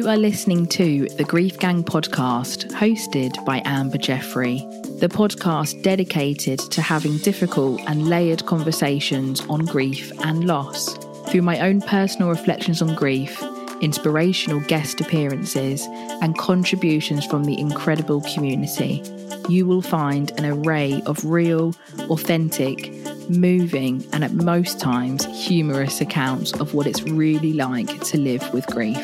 [0.00, 4.60] You are listening to the Grief Gang podcast, hosted by Amber Jeffrey.
[4.98, 10.94] The podcast dedicated to having difficult and layered conversations on grief and loss.
[11.28, 13.44] Through my own personal reflections on grief,
[13.82, 15.86] inspirational guest appearances,
[16.22, 19.02] and contributions from the incredible community,
[19.50, 21.74] you will find an array of real,
[22.08, 22.90] authentic,
[23.28, 28.66] moving, and at most times humorous accounts of what it's really like to live with
[28.68, 28.96] grief.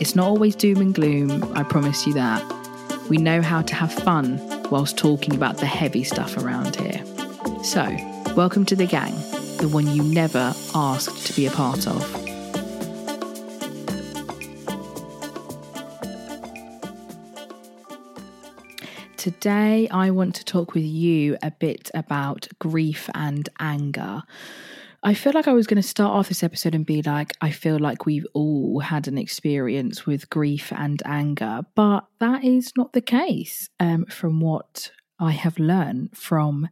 [0.00, 2.42] It's not always doom and gloom, I promise you that.
[3.10, 7.04] We know how to have fun whilst talking about the heavy stuff around here.
[7.62, 7.84] So,
[8.34, 9.12] welcome to the gang,
[9.58, 12.02] the one you never asked to be a part of.
[19.18, 24.22] Today, I want to talk with you a bit about grief and anger.
[25.02, 27.50] I feel like I was going to start off this episode and be like, I
[27.50, 32.92] feel like we've all had an experience with grief and anger, but that is not
[32.92, 36.68] the case um, from what I have learned from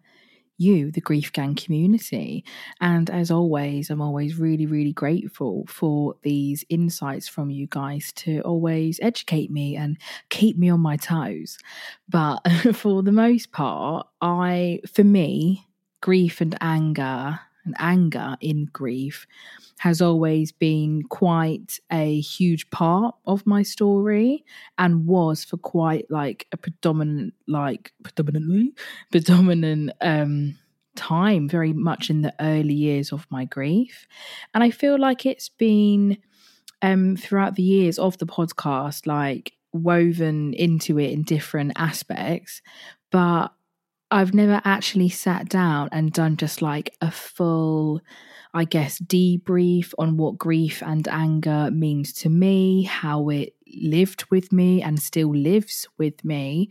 [0.58, 2.44] you, the Grief Gang community.
[2.82, 8.40] And as always, I'm always really, really grateful for these insights from you guys to
[8.40, 9.96] always educate me and
[10.28, 11.56] keep me on my toes.
[12.08, 12.40] But
[12.74, 15.64] for the most part, I, for me,
[16.02, 19.26] grief and anger and anger in grief
[19.78, 24.44] has always been quite a huge part of my story
[24.78, 28.72] and was for quite like a predominant like predominantly?
[29.10, 30.58] predominant um
[30.96, 34.08] time very much in the early years of my grief.
[34.54, 36.18] And i feel like it's been
[36.82, 42.62] um throughout the years of the podcast like woven into it in different aspects
[43.10, 43.52] but
[44.10, 48.00] I've never actually sat down and done just like a full,
[48.54, 54.50] I guess, debrief on what grief and anger means to me, how it lived with
[54.50, 56.70] me and still lives with me.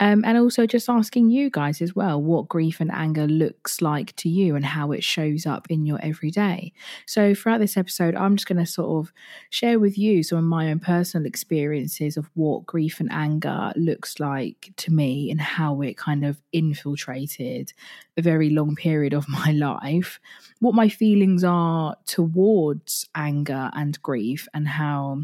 [0.00, 4.14] Um, and also just asking you guys as well what grief and anger looks like
[4.16, 6.72] to you and how it shows up in your everyday.
[7.06, 9.12] So, throughout this episode, I'm just going to sort of
[9.50, 14.20] share with you some of my own personal experiences of what grief and anger looks
[14.20, 17.72] like to me and how it kind of infiltrated
[18.16, 20.20] a very long period of my life,
[20.60, 25.22] what my feelings are towards anger and grief, and how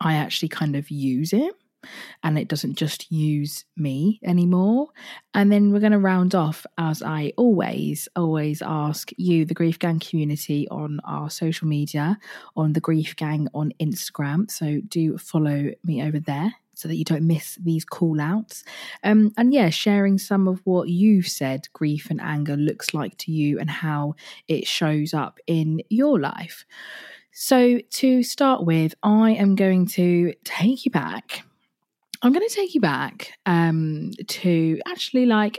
[0.00, 1.54] I actually kind of use it
[2.22, 4.88] and it doesn't just use me anymore.
[5.34, 9.78] And then we're going to round off, as I always, always ask you, the Grief
[9.78, 12.18] Gang community, on our social media,
[12.56, 14.50] on the Grief Gang on Instagram.
[14.50, 18.62] So do follow me over there so that you don't miss these call outs.
[19.02, 23.32] Um, and yeah, sharing some of what you've said grief and anger looks like to
[23.32, 24.14] you and how
[24.46, 26.64] it shows up in your life.
[27.32, 31.44] So, to start with, I am going to take you back
[32.28, 35.58] I'm going to take you back um, to actually like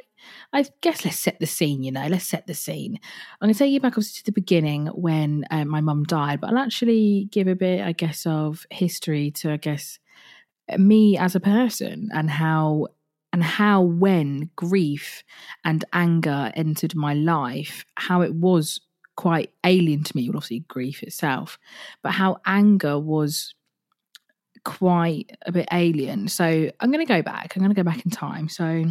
[0.53, 2.99] I guess let's set the scene, you know, let's set the scene.
[3.41, 6.41] I'm going to take you back obviously to the beginning when uh, my mum died,
[6.41, 9.97] but I'll actually give a bit, I guess, of history to, I guess,
[10.77, 12.89] me as a person and how
[13.33, 15.23] and how when grief
[15.65, 18.79] and anger entered my life, how it was
[19.15, 21.57] quite alien to me, well, obviously grief itself,
[22.03, 23.55] but how anger was
[24.69, 26.27] quite a bit alien.
[26.27, 26.45] So
[26.79, 27.53] I'm going to go back.
[27.55, 28.47] I'm going to go back in time.
[28.47, 28.85] So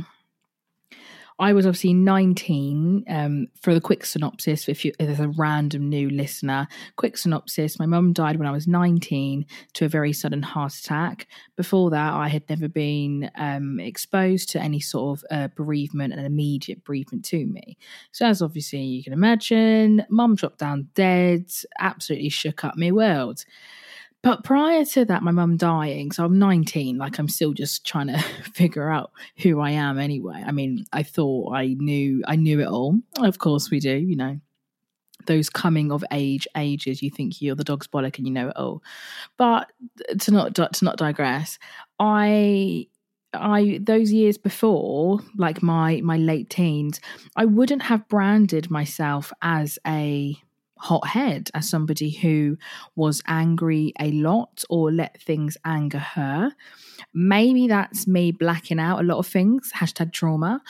[1.38, 3.04] I was obviously 19.
[3.08, 6.66] Um, for the quick synopsis, if, you, if there's a random new listener,
[6.96, 11.28] quick synopsis: my mum died when I was 19 to a very sudden heart attack.
[11.56, 16.26] Before that, I had never been um, exposed to any sort of uh, bereavement and
[16.26, 17.78] immediate bereavement to me.
[18.10, 21.44] So, as obviously you can imagine, mum dropped down dead,
[21.78, 23.44] absolutely shook up my world.
[24.22, 28.08] But prior to that, my mum dying, so I'm 19, like I'm still just trying
[28.08, 28.18] to
[28.52, 30.42] figure out who I am anyway.
[30.44, 32.98] I mean, I thought I knew I knew it all.
[33.18, 34.40] Of course we do, you know.
[35.26, 38.56] Those coming of age ages, you think you're the dog's bollock and you know it
[38.56, 38.82] all.
[39.36, 39.70] But
[40.20, 41.58] to not to not digress,
[42.00, 42.86] I
[43.34, 47.00] I those years before, like my my late teens,
[47.36, 50.36] I wouldn't have branded myself as a
[50.78, 52.56] hothead as somebody who
[52.96, 56.52] was angry a lot or let things anger her.
[57.14, 60.60] Maybe that's me blacking out a lot of things, hashtag trauma.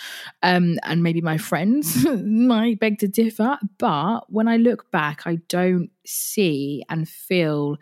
[0.43, 3.59] Um, and maybe my friends might beg to differ.
[3.79, 7.77] But when I look back, I don't see and feel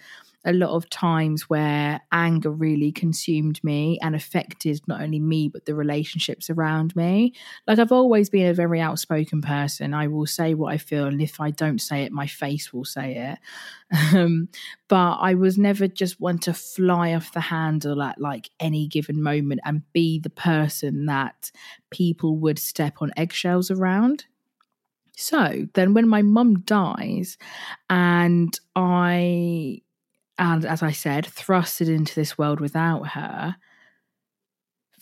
[0.47, 5.65] a lot of times where anger really consumed me and affected not only me but
[5.65, 7.35] the relationships around me.
[7.67, 9.93] Like I've always been a very outspoken person.
[9.93, 12.85] I will say what I feel, and if I don't say it, my face will
[12.85, 13.39] say it.
[14.15, 14.49] Um,
[14.89, 19.23] but I was never just one to fly off the handle at like any given
[19.23, 21.51] moment and be the person that
[21.91, 24.25] people would step on eggshells around.
[25.17, 27.39] So then, when my mum dies,
[27.89, 29.81] and I
[30.39, 33.57] and as I said, thrusted into this world without her,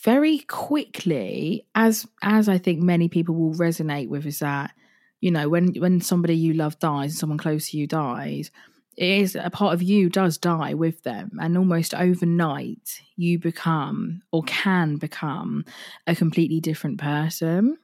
[0.00, 4.72] very quickly, as as I think many people will resonate with, is that
[5.20, 8.50] you know when when somebody you love dies, someone close to you dies,
[8.96, 14.22] it is a part of you does die with them, and almost overnight you become
[14.30, 15.64] or can become
[16.06, 17.78] a completely different person.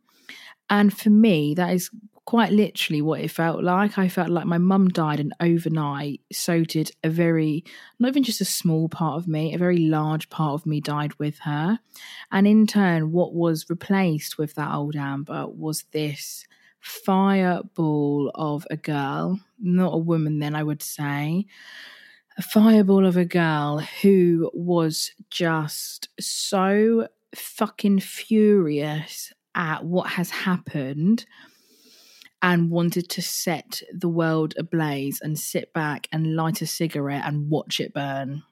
[0.69, 1.91] And for me, that is
[2.30, 3.98] quite literally what it felt like.
[3.98, 7.64] I felt like my mum died, and overnight, so did a very,
[7.98, 11.12] not even just a small part of me, a very large part of me died
[11.18, 11.80] with her.
[12.30, 16.46] And in turn, what was replaced with that old Amber was this
[16.78, 21.46] fireball of a girl, not a woman, then I would say.
[22.38, 31.26] A fireball of a girl who was just so fucking furious at what has happened
[32.42, 37.50] and wanted to set the world ablaze and sit back and light a cigarette and
[37.50, 38.42] watch it burn.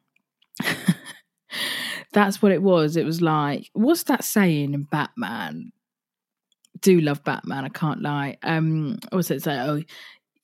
[2.12, 2.96] That's what it was.
[2.96, 5.72] It was like, what's that saying in Batman?
[6.80, 8.36] Do love Batman, I can't lie.
[8.42, 9.58] Um, what's it say?
[9.58, 9.82] Oh,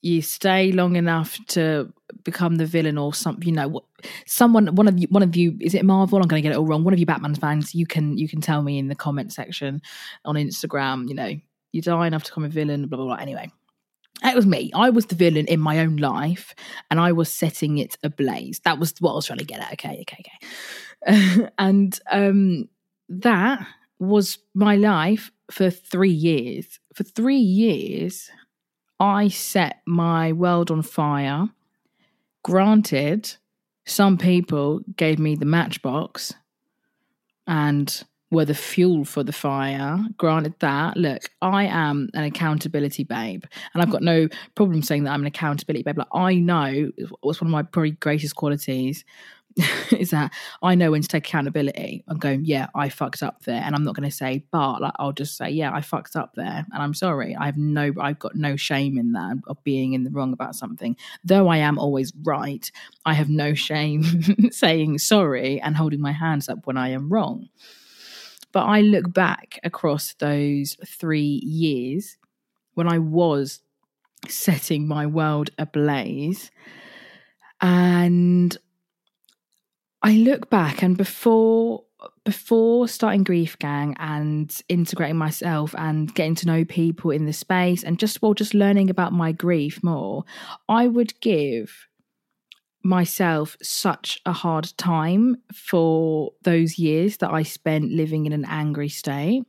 [0.05, 1.91] you stay long enough to
[2.23, 3.81] become the villain or something you know
[4.27, 6.57] someone one of you one of you is it marvel i'm going to get it
[6.59, 8.93] all wrong one of you batman fans you can you can tell me in the
[8.93, 9.81] comment section
[10.23, 11.33] on instagram you know
[11.75, 13.15] you die enough to become a villain, blah, blah, blah.
[13.15, 13.51] Anyway,
[14.23, 14.71] it was me.
[14.73, 16.55] I was the villain in my own life
[16.89, 18.61] and I was setting it ablaze.
[18.61, 19.73] That was what I was trying to get at.
[19.73, 20.23] Okay, okay,
[21.05, 21.49] okay.
[21.59, 22.69] and um,
[23.09, 23.67] that
[23.99, 26.79] was my life for three years.
[26.93, 28.31] For three years,
[28.99, 31.49] I set my world on fire.
[32.43, 33.35] Granted,
[33.85, 36.33] some people gave me the matchbox
[37.45, 38.03] and
[38.35, 39.97] were the fuel for the fire.
[40.17, 45.11] Granted that, look, I am an accountability babe, and I've got no problem saying that
[45.11, 45.97] I'm an accountability babe.
[45.97, 49.05] Like I know what's one of my probably greatest qualities
[49.91, 52.03] is that I know when to take accountability.
[52.09, 54.93] I'm going, yeah, I fucked up there, and I'm not going to say, but like
[54.99, 57.35] I'll just say, yeah, I fucked up there, and I'm sorry.
[57.35, 60.55] I have no, I've got no shame in that of being in the wrong about
[60.55, 60.97] something.
[61.23, 62.69] Though I am always right,
[63.05, 64.03] I have no shame
[64.51, 67.47] saying sorry and holding my hands up when I am wrong.
[68.55, 72.15] But I look back across those three years
[72.75, 73.59] when I was
[74.29, 76.51] setting my world ablaze.
[77.59, 78.57] And
[80.01, 81.83] I look back and before
[82.23, 87.83] before starting Grief Gang and integrating myself and getting to know people in the space
[87.83, 90.23] and just well just learning about my grief more,
[90.69, 91.87] I would give
[92.85, 98.89] myself such a hard time for those years that I spent living in an angry
[98.89, 99.43] state.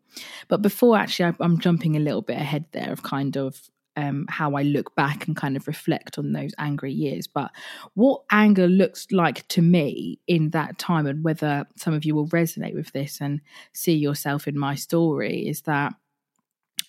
[0.48, 3.60] But before, actually, I, am jumping a little bit ahead there of kind of
[3.94, 7.26] um, how I look back and kind of reflect on those angry years.
[7.26, 7.50] But
[7.92, 12.28] what anger looks like to me in that time, and whether some of you will
[12.28, 13.42] resonate with this and
[13.74, 15.92] see yourself in my story, is that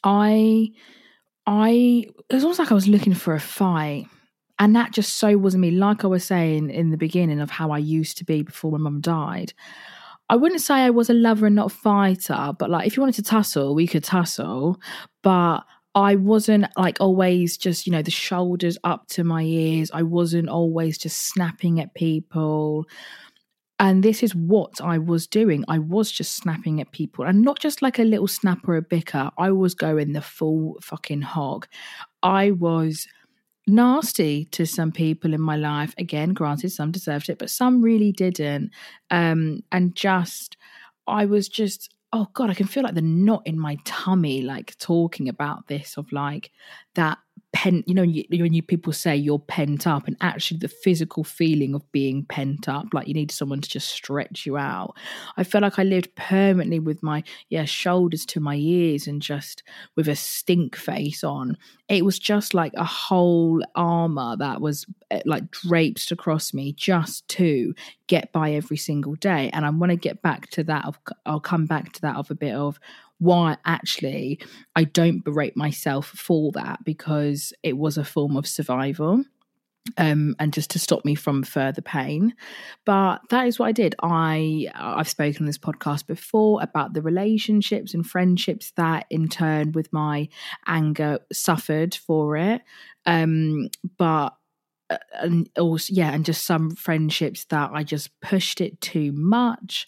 [0.02, 0.70] I,
[1.46, 4.08] I, it was almost like I was looking for a fight
[4.60, 5.72] And that just so wasn't me.
[5.72, 8.80] Like I was saying in the beginning of how I used to be before my
[8.80, 9.54] mum died.
[10.30, 13.02] I wouldn't say I was a lover and not a fighter, but like if you
[13.02, 14.82] wanted to tussle, we could tussle.
[15.22, 15.62] But
[15.96, 19.90] I wasn't like always just, you know, the shoulders up to my ears.
[19.94, 22.86] I wasn't always just snapping at people.
[23.80, 25.64] And this is what I was doing.
[25.68, 28.82] I was just snapping at people and not just like a little snap or a
[28.82, 29.32] bicker.
[29.38, 31.68] I was going the full fucking hog.
[32.22, 33.08] I was
[33.68, 35.94] nasty to some people in my life.
[35.98, 38.72] Again, granted, some deserved it, but some really didn't.
[39.12, 40.58] Um, and just,
[41.08, 44.78] I was just, oh God, I can feel like the knot in my tummy, like
[44.78, 46.52] talking about this of like
[46.96, 47.18] that
[47.58, 51.24] pent you know you, when you people say you're pent up and actually the physical
[51.24, 54.96] feeling of being pent up like you need someone to just stretch you out.
[55.38, 59.64] I felt like i lived permanently with my yeah shoulders to my ears and just
[59.96, 61.58] with a stink face on.
[61.90, 67.28] It was just like a whole armor that was eh, like draped across me just
[67.30, 67.74] to
[68.06, 69.50] get by every single day.
[69.52, 70.86] And i want to get back to that
[71.26, 72.80] i'll come back to that of a bit of
[73.20, 74.40] why actually
[74.76, 79.24] I don't berate myself for that because it was a form of survival.
[79.98, 82.34] Um, and just to stop me from further pain.
[82.86, 83.96] But that is what I did.
[84.04, 89.72] I I've spoken on this podcast before about the relationships and friendships that in turn
[89.72, 90.28] with my
[90.66, 92.64] anger suffered for it.
[93.06, 94.34] Um, but
[94.90, 99.86] uh, and also yeah and just some friendships that i just pushed it too much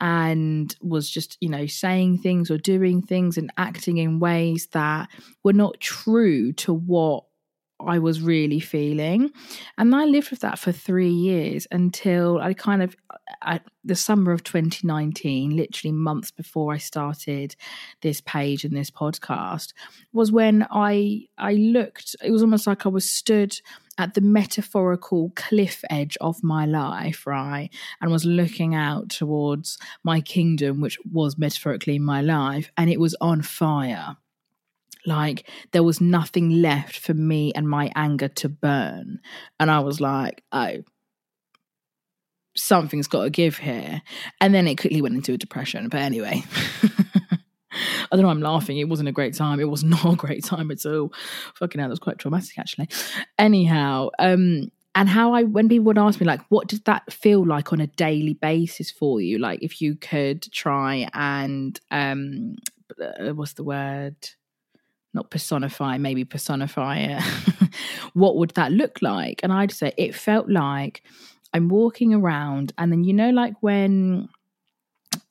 [0.00, 5.08] and was just, you know, saying things or doing things and acting in ways that
[5.42, 7.24] were not true to what
[7.80, 9.30] I was really feeling.
[9.76, 13.94] And I lived with that for three years until I kind of, uh, at the
[13.94, 17.54] summer of 2019, literally months before I started
[18.00, 19.72] this page and this podcast,
[20.12, 22.16] was when I I looked.
[22.22, 23.60] It was almost like I was stood
[23.98, 27.70] at the metaphorical cliff edge of my life, right?
[28.00, 33.14] And was looking out towards my kingdom, which was metaphorically my life, and it was
[33.20, 34.16] on fire.
[35.06, 39.20] Like there was nothing left for me and my anger to burn.
[39.58, 40.82] And I was like, oh,
[42.56, 44.02] something's got to give here.
[44.40, 45.88] And then it quickly went into a depression.
[45.88, 46.42] But anyway.
[48.10, 48.78] I don't know, I'm laughing.
[48.78, 49.60] It wasn't a great time.
[49.60, 51.12] It was not a great time at all.
[51.56, 52.88] Fucking hell, that was quite traumatic actually.
[53.38, 57.44] Anyhow, um, and how I when people would ask me like what did that feel
[57.44, 62.56] like on a daily basis for you like if you could try and um
[62.98, 64.16] uh, what's the word
[65.16, 67.22] not personify maybe personify it
[68.14, 71.02] what would that look like and I'd say it felt like
[71.52, 74.28] I'm walking around and then you know like when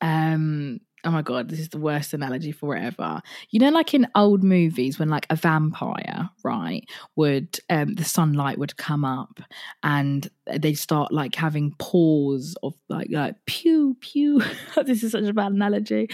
[0.02, 3.22] um oh my god, this is the worst analogy for ever.
[3.52, 6.84] You know, like in old movies when like a vampire, right,
[7.16, 9.40] would um the sunlight would come up
[9.84, 14.42] and they'd start like having pores of like like pew pew.
[14.86, 16.10] this is such a bad analogy,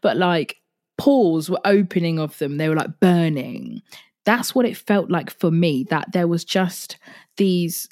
[0.00, 0.56] but like
[0.98, 2.56] pores were opening of them.
[2.56, 3.82] They were like burning.
[4.24, 5.84] That's what it felt like for me.
[5.90, 6.98] That there was just
[7.36, 7.88] these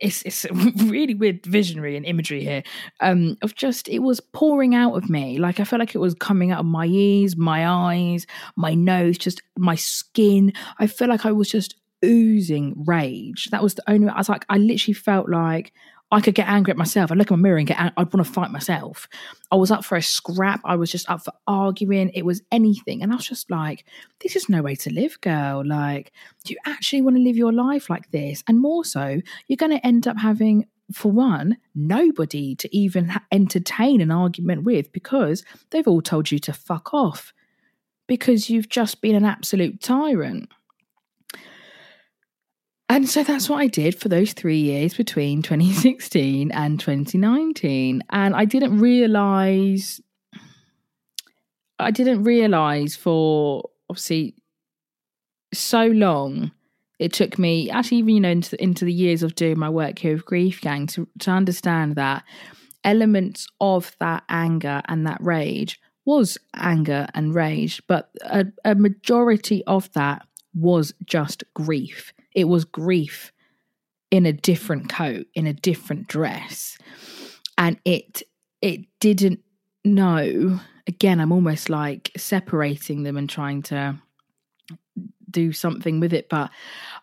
[0.00, 0.46] it's it's
[0.84, 2.62] really weird visionary and imagery here
[3.00, 6.14] um of just it was pouring out of me like i felt like it was
[6.14, 11.26] coming out of my ears my eyes my nose just my skin i felt like
[11.26, 15.28] i was just oozing rage that was the only i was like i literally felt
[15.28, 15.72] like
[16.12, 17.10] I could get angry at myself.
[17.10, 19.08] I'd look in my mirror and get, I'd want to fight myself.
[19.50, 20.60] I was up for a scrap.
[20.64, 22.10] I was just up for arguing.
[22.10, 23.02] It was anything.
[23.02, 23.84] And I was just like,
[24.20, 25.66] this is no way to live, girl.
[25.66, 26.12] Like,
[26.44, 28.44] do you actually want to live your life like this?
[28.46, 34.00] And more so, you're going to end up having, for one, nobody to even entertain
[34.00, 37.32] an argument with because they've all told you to fuck off
[38.06, 40.48] because you've just been an absolute tyrant.
[42.88, 48.02] And so that's what I did for those three years between 2016 and 2019.
[48.10, 50.00] And I didn't realize,
[51.78, 54.34] I didn't realize for obviously
[55.52, 56.52] so long.
[56.98, 59.98] It took me actually even you know into, into the years of doing my work
[59.98, 62.24] here with Grief Gang to, to understand that
[62.84, 69.62] elements of that anger and that rage was anger and rage, but a, a majority
[69.66, 73.32] of that was just grief it was grief
[74.12, 76.78] in a different coat, in a different dress.
[77.58, 78.22] And it
[78.62, 79.40] it didn't
[79.84, 80.60] know.
[80.86, 83.96] Again, I'm almost like separating them and trying to
[85.28, 86.50] do something with it, but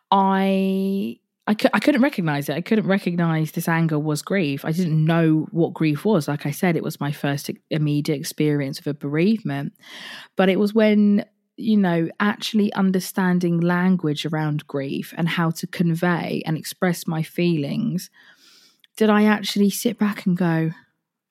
[0.09, 2.55] I I, cu- I couldn't recognize it.
[2.55, 4.63] I couldn't recognize this anger was grief.
[4.63, 6.29] I didn't know what grief was.
[6.29, 9.73] Like I said, it was my first immediate experience of a bereavement.
[10.37, 11.25] But it was when
[11.55, 18.09] you know, actually understanding language around grief and how to convey and express my feelings,
[18.97, 20.71] did I actually sit back and go,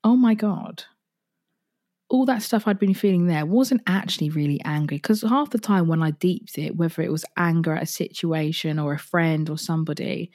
[0.04, 0.84] oh my God,
[2.08, 4.98] all that stuff I'd been feeling there wasn't actually really angry.
[4.98, 8.78] Because half the time when I deeped it, whether it was anger at a situation
[8.78, 10.30] or a friend or somebody,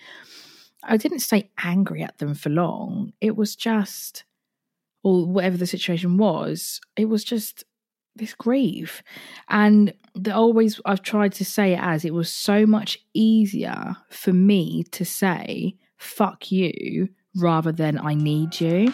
[0.83, 3.13] I didn't stay angry at them for long.
[3.21, 4.23] It was just,
[5.03, 7.63] or whatever the situation was, it was just
[8.17, 9.03] this grief.
[9.49, 14.33] And the always I've tried to say it as it was so much easier for
[14.33, 18.93] me to say fuck you rather than I need you.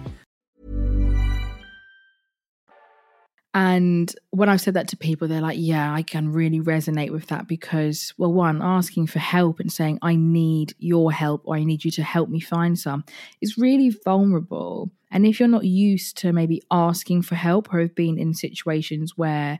[3.53, 7.27] And when I've said that to people, they're like, yeah, I can really resonate with
[7.27, 11.65] that because, well, one, asking for help and saying, I need your help or I
[11.65, 13.03] need you to help me find some
[13.41, 14.89] is really vulnerable.
[15.11, 19.17] And if you're not used to maybe asking for help or have been in situations
[19.17, 19.59] where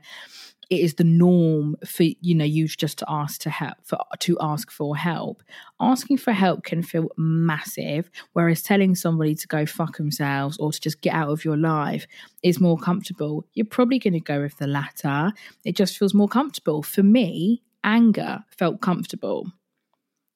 [0.72, 4.38] it is the norm for you know you just to ask to help for to
[4.40, 5.42] ask for help.
[5.78, 10.80] Asking for help can feel massive whereas telling somebody to go fuck themselves or to
[10.80, 12.06] just get out of your life
[12.42, 13.44] is more comfortable.
[13.52, 15.32] You're probably going to go with the latter.
[15.62, 16.82] It just feels more comfortable.
[16.82, 19.52] For me anger felt comfortable.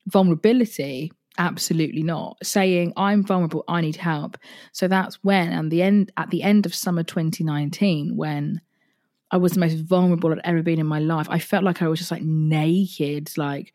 [0.06, 1.12] Vulnerability?
[1.38, 2.36] Absolutely not.
[2.42, 4.36] Saying i'm vulnerable i need help.
[4.72, 8.60] So that's when and the end at the end of summer 2019 when
[9.30, 11.26] I was the most vulnerable I'd ever been in my life.
[11.28, 13.75] I felt like I was just like naked, like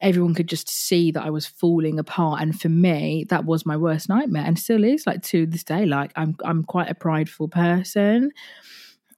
[0.00, 2.42] everyone could just see that I was falling apart.
[2.42, 5.86] And for me, that was my worst nightmare and still is like to this day.
[5.86, 8.30] Like I'm I'm quite a prideful person.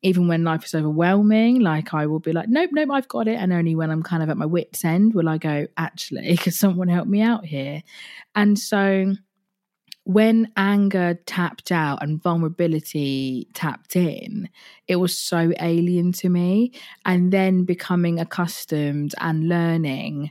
[0.02, 3.36] Even when life is overwhelming, like I will be like, nope, nope, I've got it.
[3.36, 6.54] And only when I'm kind of at my wit's end will I go, actually, could
[6.54, 7.82] someone help me out here?
[8.34, 9.14] And so
[10.06, 14.48] when anger tapped out and vulnerability tapped in,
[14.86, 16.70] it was so alien to me.
[17.04, 20.30] And then becoming accustomed and learning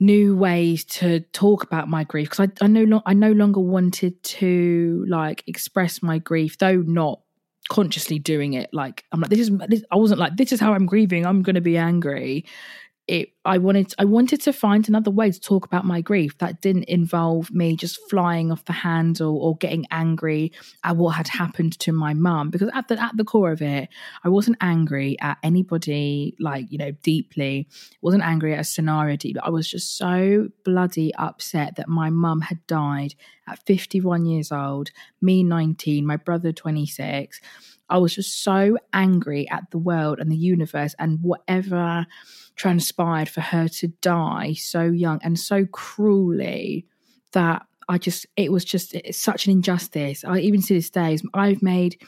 [0.00, 3.60] new ways to talk about my grief because I, I no lo- I no longer
[3.60, 7.20] wanted to like express my grief, though not
[7.68, 8.70] consciously doing it.
[8.72, 11.26] Like I'm like this is this, I wasn't like this is how I'm grieving.
[11.26, 12.46] I'm going to be angry
[13.10, 16.60] it I wanted I wanted to find another way to talk about my grief that
[16.60, 20.52] didn't involve me just flying off the handle or getting angry
[20.84, 23.88] at what had happened to my mum because at the at the core of it
[24.22, 27.68] I wasn't angry at anybody like you know deeply.
[28.00, 32.42] Wasn't angry at a scenario deep I was just so bloody upset that my mum
[32.42, 33.14] had died
[33.48, 37.40] at 51 years old me 19 my brother 26
[37.90, 42.06] I was just so angry at the world and the universe and whatever
[42.56, 46.86] transpired for her to die so young and so cruelly
[47.32, 50.24] that I just it was just such an injustice.
[50.24, 52.00] I even to this day I've made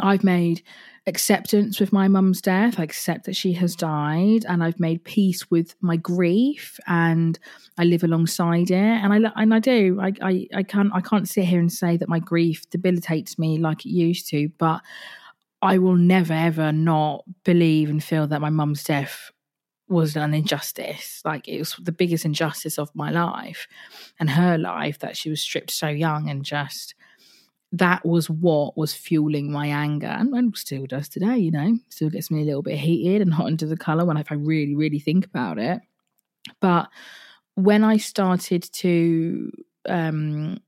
[0.00, 0.62] I've made
[1.06, 2.78] acceptance with my mum's death.
[2.78, 7.38] I accept that she has died, and I've made peace with my grief, and
[7.76, 8.74] I live alongside it.
[8.74, 9.98] And I and I do.
[10.00, 13.58] I I, I can't I can't sit here and say that my grief debilitates me
[13.58, 14.80] like it used to, but
[15.60, 19.30] I will never ever not believe and feel that my mum's death
[19.88, 21.20] was an injustice.
[21.24, 23.68] Like it was the biggest injustice of my life
[24.18, 26.94] and her life that she was stripped so young and just
[27.72, 32.10] that was what was fueling my anger and, and still does today, you know, still
[32.10, 34.36] gets me a little bit heated and hot under the color when I, if I
[34.36, 35.80] really, really think about it.
[36.60, 36.88] But
[37.54, 39.50] when I started to
[39.88, 40.58] um,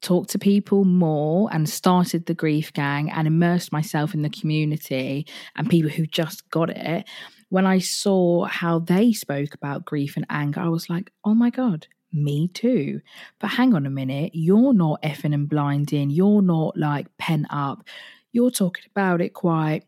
[0.00, 5.26] talk to people more and started the grief gang and immersed myself in the community
[5.56, 7.06] and people who just got it,
[7.50, 11.50] when I saw how they spoke about grief and anger, I was like, oh my
[11.50, 13.00] God, me too.
[13.38, 17.84] But hang on a minute, you're not effing and blinding, you're not like pent up.
[18.32, 19.84] You're talking about it quite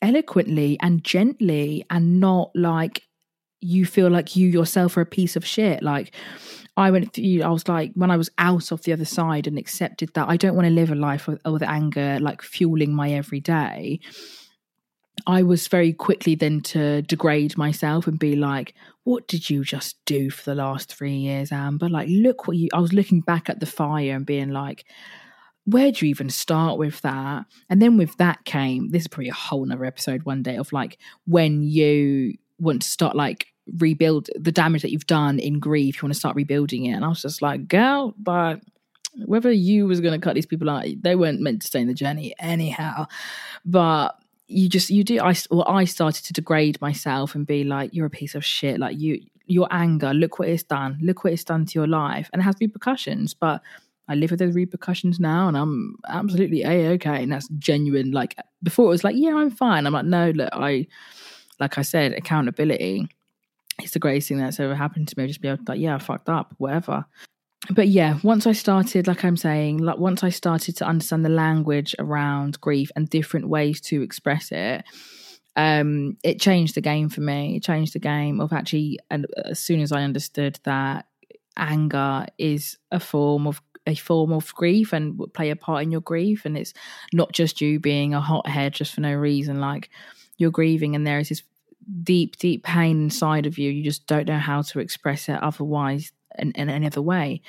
[0.00, 3.02] eloquently and gently and not like
[3.60, 5.82] you feel like you yourself are a piece of shit.
[5.82, 6.14] Like
[6.76, 9.58] I went through, I was like, when I was out of the other side and
[9.58, 14.00] accepted that I don't want to live a life with, anger, like fueling my everyday,
[15.26, 19.96] I was very quickly then to degrade myself and be like, what did you just
[20.04, 21.88] do for the last three years, Amber?
[21.88, 24.84] Like, look what you, I was looking back at the fire and being like,
[25.64, 27.46] where do you even start with that?
[27.70, 30.72] And then with that came, this is probably a whole nother episode one day of
[30.72, 33.46] like when you want to start like
[33.78, 36.92] rebuild the damage that you've done in grief, you want to start rebuilding it.
[36.92, 38.60] And I was just like, girl, but
[39.26, 41.86] whether you was going to cut these people out, they weren't meant to stay in
[41.86, 43.06] the journey anyhow.
[43.64, 44.16] But
[44.48, 48.06] you just you do i well i started to degrade myself and be like you're
[48.06, 48.78] a piece of shit.
[48.78, 50.98] Like you your anger look what it's done.
[51.02, 52.30] Look what it's done to your life.
[52.32, 53.62] And it has repercussions but
[54.08, 58.10] i live with those repercussions now and i'm absolutely a-okay and that's genuine.
[58.10, 59.86] Like before it was like yeah i'm fine.
[59.86, 60.86] I'm like no look i
[61.60, 63.08] like i said accountability
[63.82, 65.26] is the greatest thing that's ever happened to me.
[65.26, 67.04] Just be able to like yeah i fucked up whatever
[67.70, 71.30] but yeah, once I started, like I'm saying, like once I started to understand the
[71.30, 74.84] language around grief and different ways to express it,
[75.54, 77.56] um, it changed the game for me.
[77.56, 81.06] It changed the game of actually, and as soon as I understood that
[81.56, 85.92] anger is a form of a form of grief and would play a part in
[85.92, 86.74] your grief, and it's
[87.12, 89.60] not just you being a hothead just for no reason.
[89.60, 89.90] Like
[90.36, 91.42] you're grieving, and there is this
[92.02, 93.70] deep, deep pain inside of you.
[93.70, 95.42] You just don't know how to express it.
[95.42, 97.42] Otherwise, in, in any other way.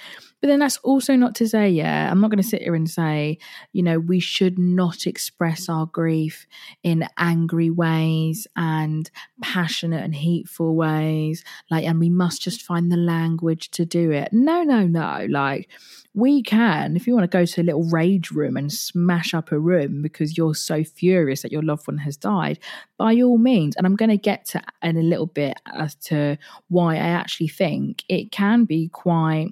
[0.44, 2.90] But then that's also not to say, yeah, I'm not going to sit here and
[2.90, 3.38] say,
[3.72, 6.46] you know, we should not express our grief
[6.84, 9.10] in angry ways and
[9.42, 11.46] passionate and hateful ways.
[11.72, 14.34] Like, and we must just find the language to do it.
[14.34, 15.28] No, no, no.
[15.30, 15.70] Like,
[16.14, 19.54] we can, if you want to go to a little rage room and smash up
[19.54, 22.60] a room because you're so furious that your loved one has died,
[22.98, 23.78] by all means.
[23.78, 27.48] And I'm going to get to in a little bit as to why I actually
[27.48, 29.52] think it can be quite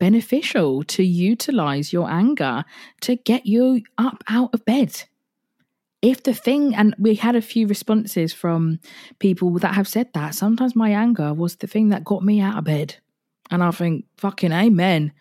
[0.00, 2.64] beneficial to utilize your anger
[3.02, 5.04] to get you up out of bed.
[6.02, 8.80] If the thing, and we had a few responses from
[9.18, 12.56] people that have said that sometimes my anger was the thing that got me out
[12.56, 12.96] of bed.
[13.50, 15.12] And I think, fucking amen.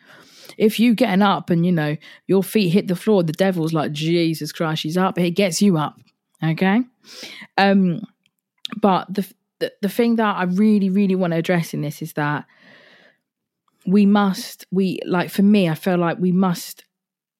[0.57, 3.91] If you getting up and you know your feet hit the floor, the devil's like,
[3.91, 5.19] Jesus Christ, she's up.
[5.19, 5.99] It gets you up.
[6.41, 6.81] Okay.
[7.57, 8.01] Um,
[8.81, 12.13] but the, the the thing that I really, really want to address in this is
[12.13, 12.45] that
[13.85, 16.85] we must, we like for me, I feel like we must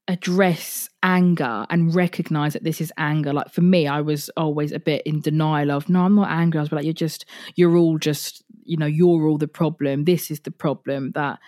[0.07, 3.31] address anger and recognize that this is anger.
[3.31, 6.57] Like for me, I was always a bit in denial of, no, I'm not angry.
[6.57, 7.25] I was like, you're just,
[7.55, 10.05] you're all just, you know, you're all the problem.
[10.05, 11.39] This is the problem that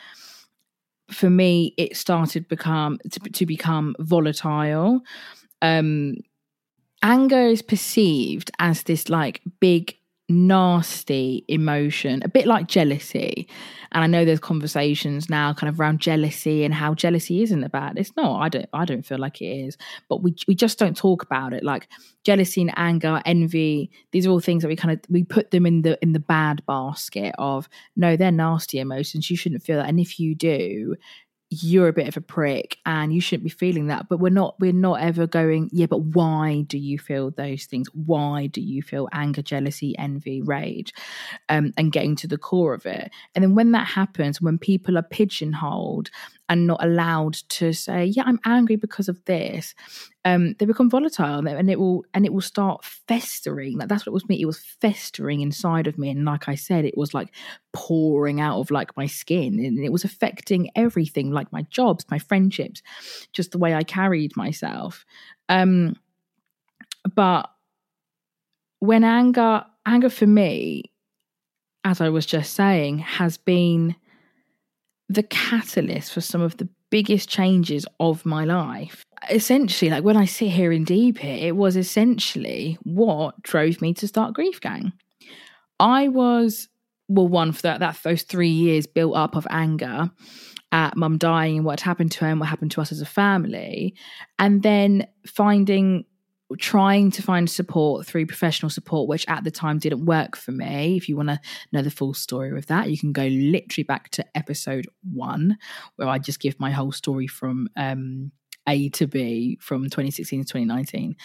[1.09, 5.01] for me, it started become to, to become volatile.
[5.61, 6.17] Um,
[7.01, 9.95] anger is perceived as this like big
[10.29, 13.47] nasty emotion, a bit like jealousy.
[13.91, 17.97] And I know there's conversations now kind of around jealousy and how jealousy isn't bad.
[17.97, 18.39] It's not.
[18.39, 19.77] I don't I don't feel like it is.
[20.07, 21.63] But we we just don't talk about it.
[21.63, 21.89] Like
[22.23, 25.65] jealousy and anger, envy, these are all things that we kind of we put them
[25.65, 29.29] in the in the bad basket of no, they're nasty emotions.
[29.29, 29.89] You shouldn't feel that.
[29.89, 30.95] And if you do,
[31.53, 34.55] you're a bit of a prick and you shouldn't be feeling that but we're not
[34.61, 37.87] we're not ever going yeah but why do you feel those things?
[37.93, 40.93] Why do you feel anger jealousy envy rage?
[41.49, 43.11] Um, and getting to the core of it.
[43.35, 46.09] And then when that happens when people are pigeonholed
[46.51, 49.73] and not allowed to say, "Yeah, I'm angry because of this,"
[50.25, 53.77] um, they become volatile, and it will and it will start festering.
[53.77, 54.41] Like that's what it was me.
[54.41, 57.33] It was festering inside of me, and like I said, it was like
[57.71, 62.19] pouring out of like my skin, and it was affecting everything, like my jobs, my
[62.19, 62.83] friendships,
[63.31, 65.05] just the way I carried myself.
[65.47, 65.95] Um,
[67.15, 67.49] but
[68.79, 70.91] when anger, anger for me,
[71.85, 73.95] as I was just saying, has been
[75.13, 79.05] the catalyst for some of the biggest changes of my life.
[79.29, 83.93] Essentially, like when I sit here in deep it, it was essentially what drove me
[83.95, 84.93] to start Grief Gang.
[85.79, 86.67] I was,
[87.07, 90.09] well, one for that, that those three years built up of anger
[90.71, 93.05] at mum dying and what happened to her and what happened to us as a
[93.05, 93.95] family.
[94.39, 96.05] And then finding
[96.59, 100.97] trying to find support through professional support, which at the time didn't work for me.
[100.97, 101.39] If you want to
[101.71, 105.57] know the full story of that, you can go literally back to episode one,
[105.95, 108.31] where I just give my whole story from um,
[108.67, 111.15] A to B from 2016 to 2019.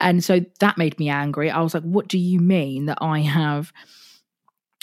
[0.00, 1.50] And so that made me angry.
[1.50, 3.72] I was like, what do you mean that I have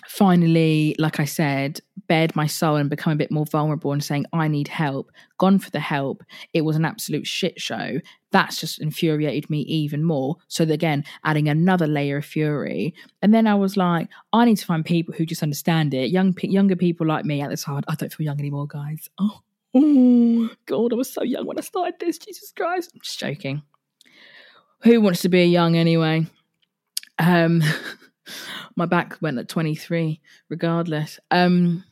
[0.08, 4.26] finally, like I said, bared my soul and become a bit more vulnerable and saying,
[4.32, 6.24] I need help, gone for the help.
[6.54, 8.00] It was an absolute shit show.
[8.32, 10.38] That's just infuriated me even more.
[10.48, 12.94] So, again, adding another layer of fury.
[13.22, 16.10] And then I was like, I need to find people who just understand it.
[16.10, 17.86] Young, younger people like me at this hard.
[17.88, 19.10] I don't feel young anymore, guys.
[19.20, 19.42] Oh,
[19.76, 22.18] oh, God, I was so young when I started this.
[22.18, 22.92] Jesus Christ.
[22.94, 23.62] I'm just joking.
[24.84, 26.28] Who wants to be young anyway?
[27.20, 27.62] Um,
[28.76, 31.20] my back went at 23 regardless.
[31.32, 31.84] Um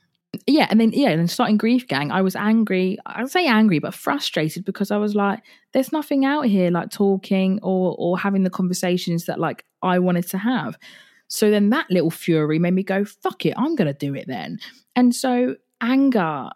[0.47, 3.79] yeah and then yeah and then starting grief gang i was angry i'd say angry
[3.79, 8.43] but frustrated because i was like there's nothing out here like talking or or having
[8.43, 10.77] the conversations that like i wanted to have.
[11.27, 14.59] So then that little fury made me go fuck it i'm gonna do it then.
[14.95, 16.49] And so anger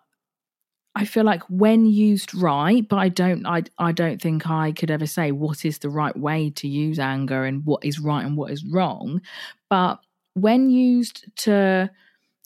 [1.00, 4.92] I feel like when used right, but I don't I I don't think I could
[4.92, 8.36] ever say what is the right way to use anger and what is right and
[8.36, 9.22] what is wrong.
[9.70, 10.02] But
[10.34, 11.90] when used to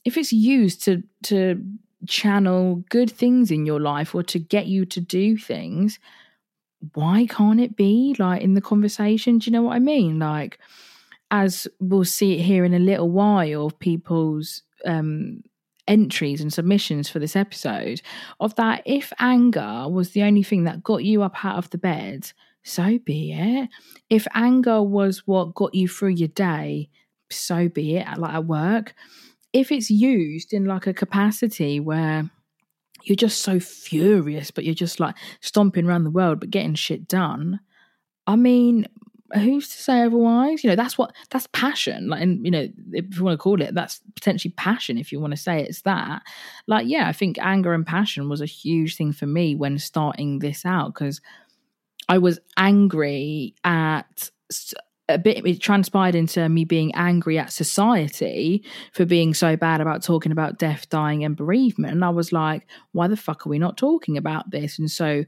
[0.06, 1.64] if it's used to to
[2.08, 5.98] channel good things in your life or to get you to do things
[6.94, 10.60] why can't it be like in the conversation do you know what i mean like
[11.32, 15.42] as we'll see it here in a little while of people's um
[15.88, 18.02] entries and submissions for this episode
[18.40, 21.78] of that if anger was the only thing that got you up out of the
[21.78, 22.32] bed
[22.64, 23.70] so be it
[24.10, 26.90] if anger was what got you through your day
[27.34, 28.94] so be it, like at work.
[29.52, 32.30] If it's used in like a capacity where
[33.04, 37.08] you're just so furious, but you're just like stomping around the world, but getting shit
[37.08, 37.60] done.
[38.26, 38.88] I mean,
[39.34, 40.64] who's to say otherwise?
[40.64, 42.10] You know, that's what that's passion.
[42.10, 44.98] Like, and you know, if you want to call it, that's potentially passion.
[44.98, 46.24] If you want to say it's that,
[46.68, 50.40] like, yeah, I think anger and passion was a huge thing for me when starting
[50.40, 51.22] this out because
[52.10, 54.30] I was angry at
[55.10, 60.02] a bit it transpired into me being angry at society for being so bad about
[60.02, 63.60] talking about death dying and bereavement and i was like why the fuck are we
[63.60, 65.26] not talking about this and so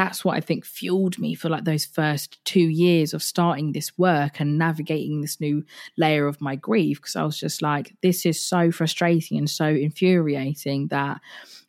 [0.00, 3.98] that's what i think fueled me for like those first two years of starting this
[3.98, 5.62] work and navigating this new
[5.98, 9.66] layer of my grief because i was just like this is so frustrating and so
[9.66, 11.20] infuriating that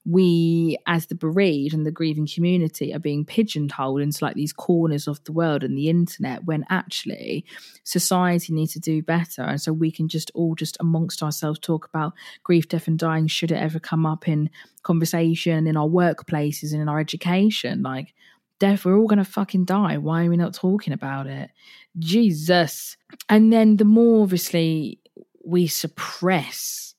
[0.04, 5.08] we, as the bereaved and the grieving community, are being pigeonholed into like these corners
[5.08, 7.46] of the world and the internet when actually
[7.84, 9.44] society needs to do better.
[9.44, 13.28] And so we can just all just amongst ourselves talk about grief, death, and dying
[13.28, 14.50] should it ever come up in
[14.82, 17.84] conversation in our workplaces and in our education.
[17.84, 18.16] Like,
[18.58, 19.98] death, we're all going to fucking die.
[19.98, 21.52] Why are we not talking about it?
[22.00, 22.98] Jesus.
[23.30, 25.00] And then the more obviously
[25.46, 26.91] we suppress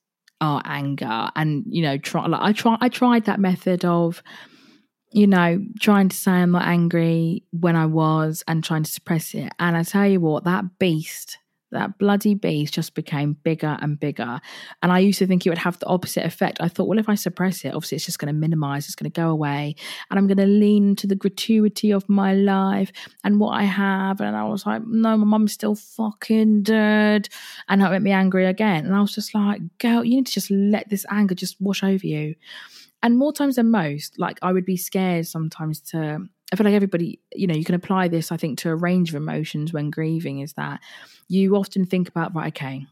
[0.42, 4.22] our anger and you know try like i try i tried that method of
[5.12, 9.35] you know trying to say i'm not angry when i was and trying to suppress
[9.35, 9.50] it.
[9.61, 11.38] And i tell you what that beast
[11.72, 14.40] that bloody beast just became bigger and bigger.
[14.82, 16.58] And I used to think it would have the opposite effect.
[16.61, 19.11] I thought, well, if I suppress it, obviously it's just going to minimize, it's going
[19.11, 19.74] to go away.
[20.11, 22.92] And I'm going to lean into the gratuity of my life
[23.24, 24.20] and what I have.
[24.20, 27.28] And I was like, no, my mum's still fucking dead.
[27.68, 28.87] And that made me angry again.
[28.87, 31.82] And I was just like, girl, you need to just let this anger just wash
[31.82, 32.35] over you.
[33.02, 36.74] And more times than most, like I would be scared sometimes to I feel like
[36.74, 39.90] everybody, you know, you can apply this, I think, to a range of emotions when
[39.90, 40.80] grieving is that
[41.28, 42.86] you often think about, right, okay,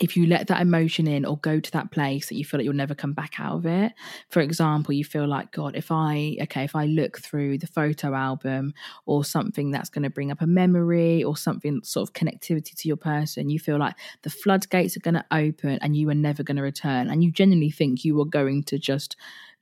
[0.00, 2.64] if you let that emotion in or go to that place that you feel like
[2.64, 3.92] you'll never come back out of it.
[4.28, 8.14] For example you feel like god if i okay if i look through the photo
[8.14, 8.74] album
[9.06, 12.88] or something that's going to bring up a memory or something sort of connectivity to
[12.88, 16.42] your person you feel like the floodgates are going to open and you are never
[16.42, 17.08] going to return.
[17.08, 19.16] And you genuinely think you are going to just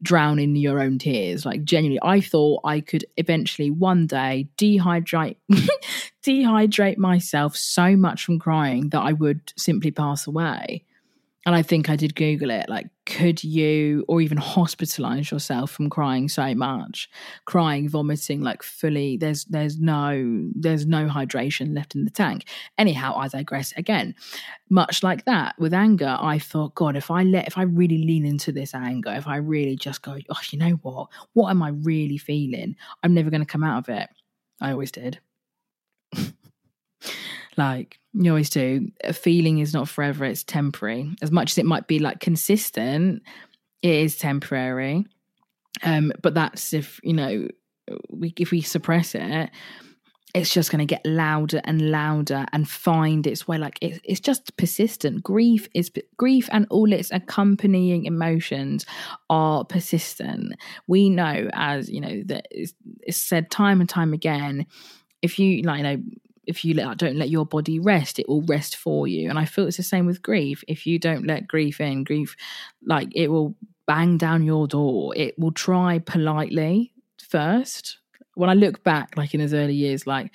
[0.04, 1.44] drown in your own tears.
[1.44, 5.36] Like genuinely, I thought I could eventually one day dehydrate
[6.22, 10.84] dehydrate myself so much from crying that I would simply pass away
[11.46, 12.68] and I think I did Google it.
[12.68, 17.10] Like, could you, or even hospitalize yourself from crying so much,
[17.44, 19.16] crying, vomiting, like fully?
[19.16, 22.44] There's there's no there's no hydration left in the tank.
[22.78, 24.14] Anyhow, I digress again.
[24.70, 28.24] Much like that with anger, I thought, God, if I let, if I really lean
[28.24, 31.08] into this anger, if I really just go, oh, you know what?
[31.34, 32.76] What am I really feeling?
[33.02, 34.08] I'm never going to come out of it.
[34.60, 35.20] I always did.
[37.56, 41.14] Like you always do, a feeling is not forever, it's temporary.
[41.20, 43.22] As much as it might be like consistent,
[43.82, 45.04] it is temporary.
[45.82, 47.48] Um, but that's if, you know,
[48.08, 49.50] we if we suppress it,
[50.34, 54.20] it's just going to get louder and louder and find its way like it, it's
[54.20, 58.84] just persistent grief is grief and all its accompanying emotions
[59.30, 60.54] are persistent
[60.88, 64.66] we know as you know that it's, it's said time and time again
[65.22, 66.02] if you like you know
[66.46, 69.28] if you let, don't let your body rest, it will rest for you.
[69.30, 70.62] And I feel it's the same with grief.
[70.68, 72.36] If you don't let grief in, grief,
[72.84, 73.54] like it will
[73.86, 75.12] bang down your door.
[75.16, 77.98] It will try politely first.
[78.34, 80.32] When I look back, like in his early years, like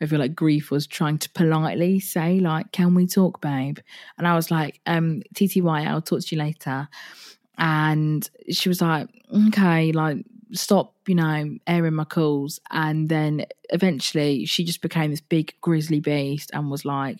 [0.00, 3.78] I feel like grief was trying to politely say, like, "Can we talk, babe?"
[4.16, 6.88] And I was like, um, "TTY, I'll talk to you later."
[7.58, 9.08] And she was like,
[9.48, 12.60] "Okay, like stop, you know, airing my calls.
[12.70, 17.18] And then eventually she just became this big grizzly beast and was like,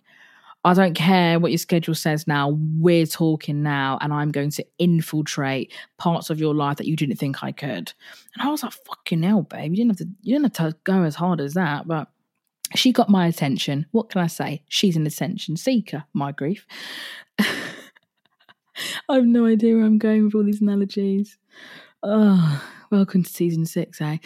[0.65, 2.57] I don't care what your schedule says now.
[2.79, 7.17] We're talking now, and I'm going to infiltrate parts of your life that you didn't
[7.17, 7.93] think I could.
[8.35, 9.73] And I was like, "Fucking hell, babe!
[9.73, 10.15] You didn't have to.
[10.23, 12.09] You didn't have to go as hard as that." But
[12.77, 13.87] she got my attention.
[13.91, 14.63] What can I say?
[14.69, 16.05] She's an attention seeker.
[16.13, 16.65] My grief.
[19.09, 21.39] I have no idea where I'm going with all these analogies.
[22.05, 24.19] Oh, welcome to season six, eh?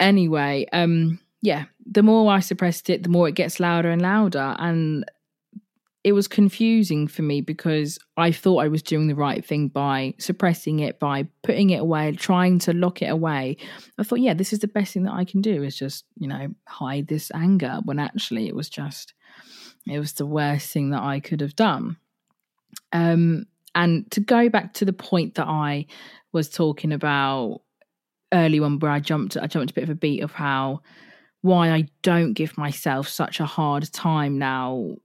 [0.00, 4.56] Anyway, um, yeah, the more I suppressed it, the more it gets louder and louder.
[4.58, 5.04] And
[6.02, 10.14] it was confusing for me because I thought I was doing the right thing by
[10.18, 13.56] suppressing it, by putting it away, trying to lock it away.
[13.98, 16.26] I thought, yeah, this is the best thing that I can do is just, you
[16.26, 19.14] know, hide this anger when actually it was just,
[19.86, 21.98] it was the worst thing that I could have done.
[22.92, 25.86] Um, and to go back to the point that I
[26.32, 27.60] was talking about
[28.32, 30.80] early one where I jumped I jumped a bit of a beat of how
[31.42, 34.96] why I don't give myself such a hard time now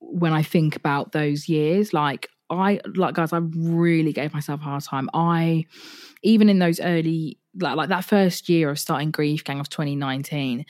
[0.00, 1.92] when I think about those years.
[1.92, 5.08] Like I like guys, I really gave myself a hard time.
[5.14, 5.64] I
[6.22, 10.64] even in those early like like that first year of starting Grief Gang of 2019.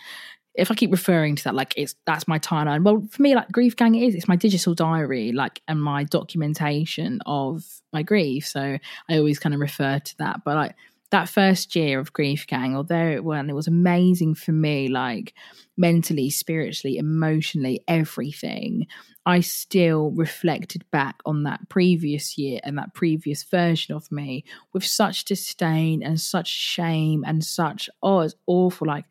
[0.55, 2.85] If I keep referring to that, like it's that's my timeline.
[2.85, 7.21] Well, for me, like Grief Gang is it's my digital diary, like and my documentation
[7.27, 8.47] of my grief.
[8.47, 10.41] So I always kind of refer to that.
[10.45, 10.75] But like
[11.13, 15.35] that first year of Grief Gang, although it, when it was amazing for me, like
[15.77, 18.87] mentally, spiritually, emotionally, everything,
[19.25, 24.85] I still reflected back on that previous year and that previous version of me with
[24.85, 28.89] such disdain and such shame and such, oh, it's awful.
[28.89, 29.05] Like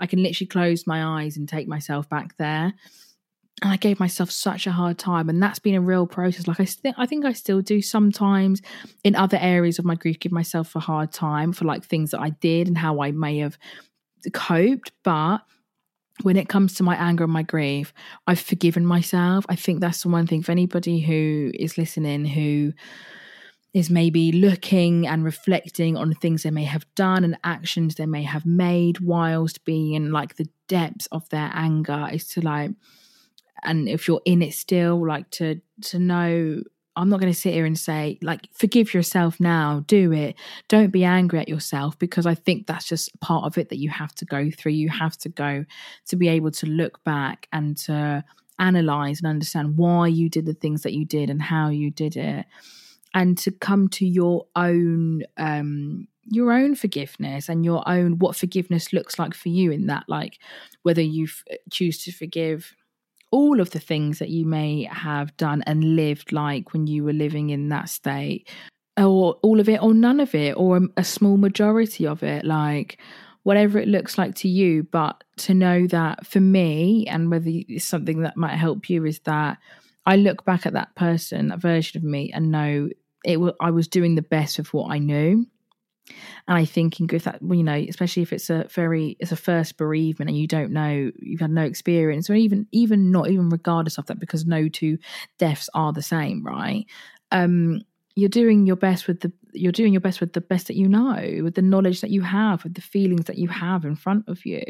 [0.00, 2.74] I can literally close my eyes and take myself back there
[3.62, 6.48] and I gave myself such a hard time, and that's been a real process.
[6.48, 8.60] Like I think, I think I still do sometimes
[9.04, 12.20] in other areas of my grief, give myself a hard time for like things that
[12.20, 13.56] I did and how I may have
[14.32, 14.92] coped.
[15.04, 15.38] But
[16.22, 17.92] when it comes to my anger and my grief,
[18.26, 19.46] I've forgiven myself.
[19.48, 22.72] I think that's the one thing for anybody who is listening who
[23.74, 28.22] is maybe looking and reflecting on things they may have done and actions they may
[28.22, 32.70] have made whilst being in like the depths of their anger is to like
[33.64, 36.62] and if you're in it still like to to know
[36.96, 40.36] I'm not going to sit here and say, like, forgive yourself now, do it.
[40.68, 43.90] Don't be angry at yourself because I think that's just part of it that you
[43.90, 44.72] have to go through.
[44.72, 45.64] You have to go
[46.06, 48.22] to be able to look back and to
[48.60, 52.16] analyze and understand why you did the things that you did and how you did
[52.16, 52.46] it
[53.14, 58.92] and to come to your own um your own forgiveness and your own what forgiveness
[58.92, 60.38] looks like for you in that like
[60.82, 61.28] whether you
[61.70, 62.74] choose to forgive
[63.34, 67.12] all of the things that you may have done and lived like when you were
[67.12, 68.48] living in that state,
[68.96, 72.96] or all of it, or none of it, or a, small majority of it, like
[73.42, 74.84] whatever it looks like to you.
[74.84, 79.18] But to know that for me, and whether it's something that might help you, is
[79.24, 79.58] that
[80.06, 82.88] I look back at that person, that version of me, and know
[83.24, 83.38] it.
[83.60, 85.46] I was doing the best with what I knew
[86.46, 89.76] and I think in that, you know, especially if it's a very, it's a first
[89.78, 93.98] bereavement and you don't know, you've had no experience, or even, even not even regardless
[93.98, 94.98] of that, because no two
[95.38, 96.84] deaths are the same, right?
[97.32, 97.80] Um,
[98.14, 100.88] you're doing your best with the you're doing your best with the best that you
[100.88, 104.28] know with the knowledge that you have with the feelings that you have in front
[104.28, 104.62] of you.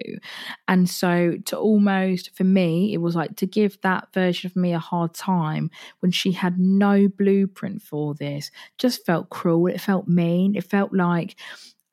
[0.68, 4.72] And so to almost for me it was like to give that version of me
[4.72, 5.70] a hard time
[6.00, 8.50] when she had no blueprint for this.
[8.78, 9.66] Just felt cruel.
[9.66, 10.54] It felt mean.
[10.56, 11.36] It felt like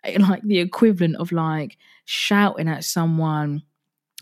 [0.19, 3.63] like the equivalent of like shouting at someone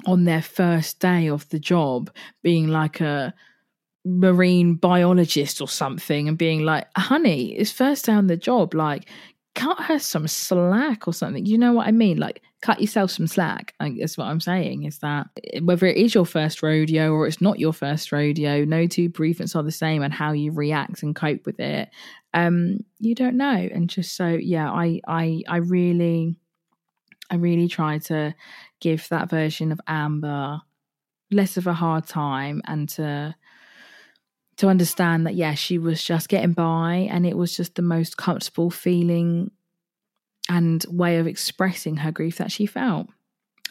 [0.05, 2.10] on their first day of the job
[2.41, 3.34] being like a
[4.06, 8.74] marine biologist or something and being like, honey, it's first day on the job.
[8.74, 9.10] Like,
[9.56, 11.46] cut her some slack or something.
[11.46, 12.18] You know what I mean?
[12.18, 13.74] Like, cut yourself some slack.
[13.80, 15.28] Like, that's what I'm saying is that
[15.62, 19.56] whether it is your first rodeo or it's not your first rodeo, no two bereavements
[19.56, 21.90] are the same and how you react and cope with it.
[22.34, 23.68] Um, you don't know.
[23.72, 26.36] And just so, yeah, I, I, I really,
[27.30, 28.34] I really try to
[28.80, 30.62] give that version of Amber
[31.32, 33.36] less of a hard time and to
[34.60, 38.16] to understand that yeah she was just getting by and it was just the most
[38.18, 39.51] comfortable feeling
[40.49, 43.07] and way of expressing her grief that she felt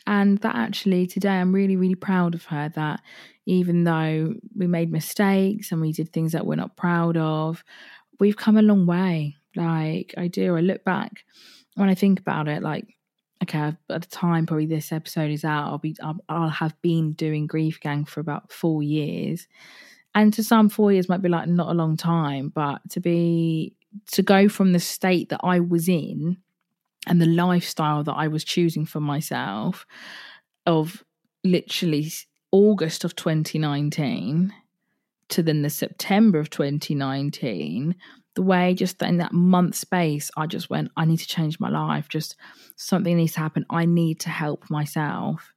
[0.06, 3.00] And that actually today, I'm really, really proud of her that
[3.44, 7.62] even though we made mistakes and we did things that we're not proud of,
[8.18, 9.36] we've come a long way.
[9.54, 11.24] Like I do, I look back
[11.74, 12.86] when I think about it, like,
[13.42, 17.12] okay, at the time probably this episode is out, I'll be, I'll, I'll have been
[17.12, 19.46] doing Grief Gang for about four years.
[20.14, 23.74] And to some, four years might be like not a long time, but to be,
[24.12, 26.38] to go from the state that I was in
[27.06, 29.86] and the lifestyle that I was choosing for myself
[30.66, 31.04] of
[31.44, 32.10] literally
[32.50, 34.52] August of 2019
[35.28, 37.94] to then the September of 2019,
[38.34, 41.68] the way just in that month space, I just went, I need to change my
[41.68, 42.08] life.
[42.08, 42.36] Just
[42.76, 43.66] something needs to happen.
[43.68, 45.52] I need to help myself.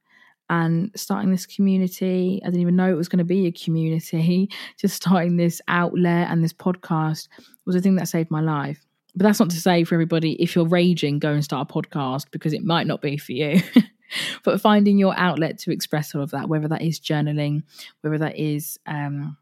[0.52, 4.50] And starting this community, I didn't even know it was going to be a community.
[4.78, 7.28] Just starting this outlet and this podcast
[7.64, 8.84] was the thing that saved my life.
[9.16, 12.26] But that's not to say for everybody, if you're raging, go and start a podcast
[12.30, 13.62] because it might not be for you.
[14.44, 17.62] but finding your outlet to express all of that, whether that is journaling,
[18.02, 19.38] whether that is um,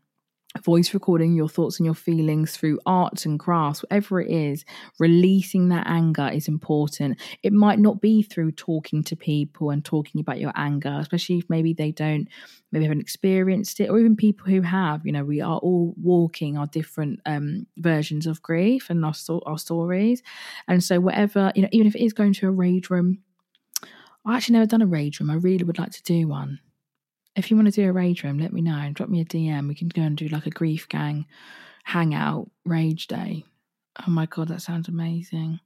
[0.59, 4.64] voice recording your thoughts and your feelings through art and crafts, whatever it is,
[4.98, 7.20] releasing that anger is important.
[7.44, 11.48] It might not be through talking to people and talking about your anger, especially if
[11.48, 12.26] maybe they don't,
[12.72, 15.07] maybe haven't experienced it, or even people who have.
[15.07, 19.14] You know, we are all walking our different um, versions of grief and our,
[19.46, 20.20] our stories.
[20.66, 23.18] And so, whatever, you know, even if it is going to a rage room,
[24.26, 25.30] I actually never done a rage room.
[25.30, 26.59] I really would like to do one
[27.37, 29.24] if you want to do a rage room, let me know and drop me a
[29.24, 29.68] DM.
[29.68, 31.26] We can go and do like a grief gang
[31.85, 33.45] hangout rage day.
[34.07, 35.61] Oh my god, that sounds amazing.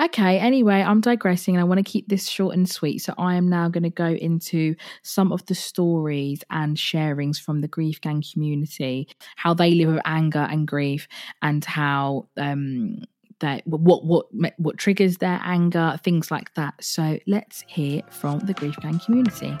[0.00, 2.98] Okay, anyway, I'm digressing and I want to keep this short and sweet.
[2.98, 7.60] So I am now going to go into some of the stories and sharings from
[7.60, 11.06] the Grief Gang community, how they live with anger and grief,
[11.42, 13.02] and how um
[13.40, 16.74] that what what what triggers their anger, things like that.
[16.80, 19.56] So let's hear from the Grief Gang community.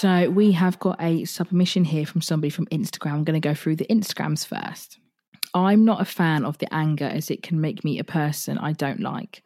[0.00, 3.14] So we have got a submission here from somebody from Instagram.
[3.14, 5.00] I'm going to go through the Instagrams first.
[5.54, 8.74] I'm not a fan of the anger as it can make me a person I
[8.74, 9.42] don't like.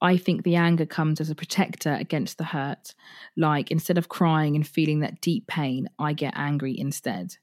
[0.00, 2.96] I think the anger comes as a protector against the hurt.
[3.36, 7.36] Like instead of crying and feeling that deep pain, I get angry instead.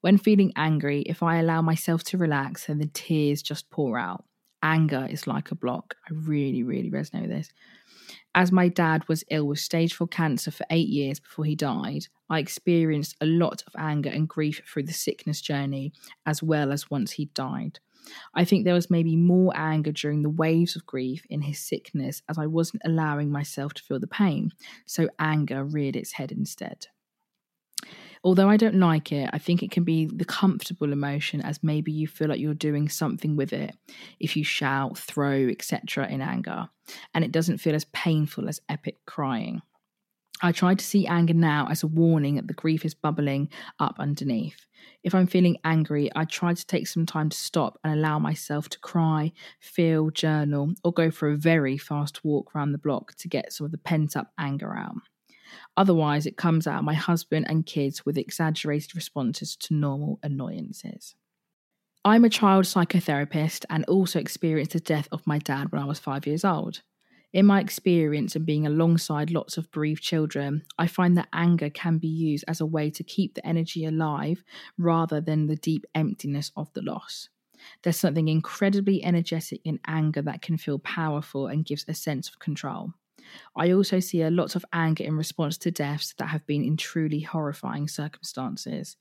[0.00, 4.24] When feeling angry, if I allow myself to relax, then the tears just pour out.
[4.60, 5.94] Anger is like a block.
[6.10, 7.52] I really, really resonate with this.
[8.34, 12.06] As my dad was ill with stage 4 cancer for eight years before he died,
[12.30, 15.92] I experienced a lot of anger and grief through the sickness journey,
[16.24, 17.78] as well as once he died.
[18.34, 22.22] I think there was maybe more anger during the waves of grief in his sickness
[22.28, 24.52] as I wasn't allowing myself to feel the pain,
[24.86, 26.86] so anger reared its head instead.
[28.24, 31.90] Although I don't like it, I think it can be the comfortable emotion as maybe
[31.90, 33.74] you feel like you're doing something with it
[34.20, 36.08] if you shout, throw, etc.
[36.08, 36.68] in anger,
[37.14, 39.60] and it doesn't feel as painful as epic crying.
[40.44, 43.48] I try to see anger now as a warning that the grief is bubbling
[43.78, 44.66] up underneath.
[45.04, 48.68] If I'm feeling angry, I try to take some time to stop and allow myself
[48.70, 53.28] to cry, feel, journal, or go for a very fast walk around the block to
[53.28, 54.96] get some of the pent up anger out.
[55.76, 61.14] Otherwise, it comes out my husband and kids with exaggerated responses to normal annoyances.
[62.04, 65.98] I'm a child psychotherapist and also experienced the death of my dad when I was
[65.98, 66.82] five years old.
[67.32, 71.98] In my experience and being alongside lots of bereaved children, I find that anger can
[71.98, 74.44] be used as a way to keep the energy alive
[74.76, 77.30] rather than the deep emptiness of the loss.
[77.82, 82.38] There's something incredibly energetic in anger that can feel powerful and gives a sense of
[82.38, 82.92] control.
[83.56, 86.76] I also see a lot of anger in response to deaths that have been in
[86.76, 88.96] truly horrifying circumstances.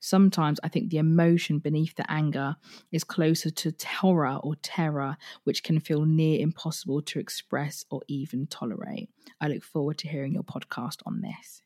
[0.00, 2.56] Sometimes I think the emotion beneath the anger
[2.90, 8.46] is closer to horror or terror, which can feel near impossible to express or even
[8.46, 9.10] tolerate.
[9.40, 11.62] I look forward to hearing your podcast on this.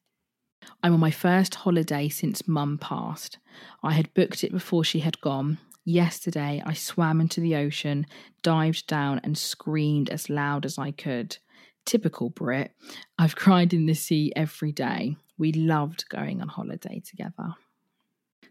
[0.83, 3.39] I'm on my first holiday since mum passed.
[3.83, 5.59] I had booked it before she had gone.
[5.85, 8.07] Yesterday, I swam into the ocean,
[8.43, 11.37] dived down, and screamed as loud as I could
[11.85, 12.73] typical Brit,
[13.19, 15.17] I've cried in the sea every day.
[15.39, 17.55] We loved going on holiday together.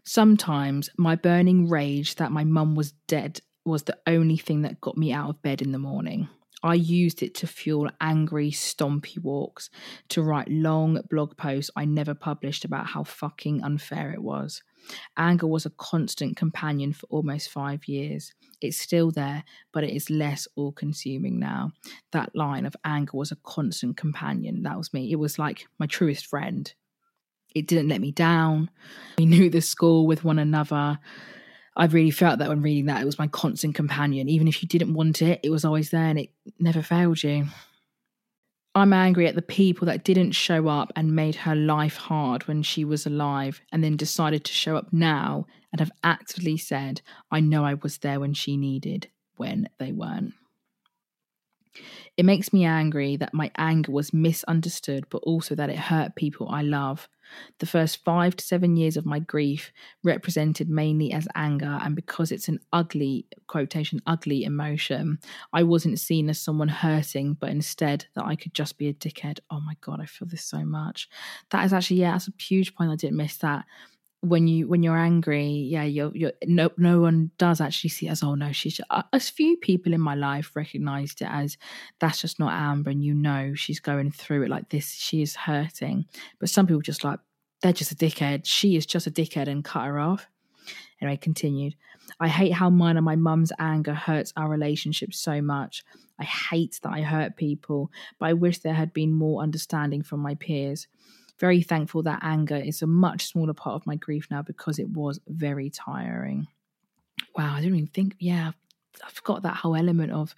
[0.04, 4.98] Sometimes my burning rage that my mum was dead was the only thing that got
[4.98, 6.28] me out of bed in the morning.
[6.64, 9.68] I used it to fuel angry, stompy walks,
[10.08, 14.62] to write long blog posts I never published about how fucking unfair it was.
[15.18, 18.32] Anger was a constant companion for almost five years.
[18.62, 21.72] It's still there, but it is less all consuming now.
[22.12, 24.62] That line of anger was a constant companion.
[24.62, 25.12] That was me.
[25.12, 26.72] It was like my truest friend.
[27.54, 28.70] It didn't let me down.
[29.18, 30.98] We knew the score with one another.
[31.76, 33.02] I really felt that when reading that.
[33.02, 34.28] It was my constant companion.
[34.28, 37.46] Even if you didn't want it, it was always there and it never failed you.
[38.76, 42.62] I'm angry at the people that didn't show up and made her life hard when
[42.62, 47.00] she was alive and then decided to show up now and have actively said,
[47.30, 50.34] I know I was there when she needed, when they weren't.
[52.16, 56.48] It makes me angry that my anger was misunderstood, but also that it hurt people
[56.48, 57.08] I love.
[57.58, 59.72] The first five to seven years of my grief
[60.02, 65.18] represented mainly as anger, and because it's an ugly, quotation, ugly emotion,
[65.52, 69.38] I wasn't seen as someone hurting, but instead that I could just be a dickhead.
[69.50, 71.08] Oh my God, I feel this so much.
[71.50, 72.90] That is actually, yeah, that's a huge point.
[72.90, 73.64] I didn't miss that
[74.24, 78.10] when you when you're angry yeah you're, you're no no one does actually see it
[78.10, 81.58] as oh no she's a few people in my life recognized it as
[82.00, 85.36] that's just not amber and you know she's going through it like this she is
[85.36, 86.06] hurting.
[86.38, 87.20] But some people just like
[87.62, 88.42] they're just a dickhead.
[88.44, 90.26] She is just a dickhead and cut her off.
[91.00, 91.74] Anyway continued.
[92.20, 95.84] I hate how mine and my mum's anger hurts our relationship so much.
[96.18, 100.20] I hate that i hurt people but i wish there had been more understanding from
[100.20, 100.86] my peers
[101.38, 104.88] very thankful that anger is a much smaller part of my grief now because it
[104.88, 106.46] was very tiring.
[107.36, 108.52] Wow, I didn't even think, yeah,
[109.04, 110.34] I forgot that whole element of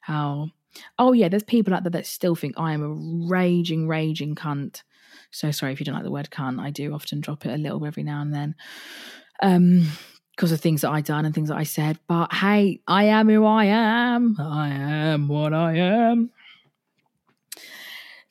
[0.00, 0.50] how,
[0.98, 4.82] oh, yeah, there's people out there that still think I am a raging, raging cunt.
[5.30, 6.60] So sorry if you don't like the word cunt.
[6.60, 8.54] I do often drop it a little every now and then.
[9.42, 9.86] Um,
[10.38, 11.98] because of things that I done and things that I said.
[12.06, 14.36] But hey, I am who I am.
[14.38, 16.30] I am what I am.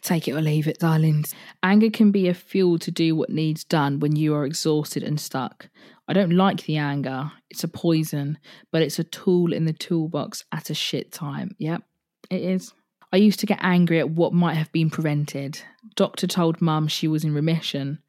[0.07, 1.35] Take it or leave it, darlings.
[1.61, 5.19] Anger can be a fuel to do what needs done when you are exhausted and
[5.19, 5.67] stuck.
[6.07, 7.29] I don't like the anger.
[7.49, 8.37] It's a poison,
[8.71, 11.57] but it's a tool in the toolbox at a shit time.
[11.59, 11.83] Yep,
[12.29, 12.73] it is.
[13.11, 15.59] I used to get angry at what might have been prevented.
[15.97, 17.99] Doctor told mum she was in remission.